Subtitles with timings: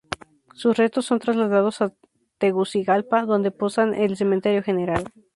[0.55, 1.93] Sus restos son trasladados a
[2.39, 5.03] Tegucigalpa, donde posan en el cementerio general.